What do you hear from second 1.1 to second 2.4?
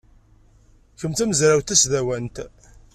d tamezrawt tasdawant?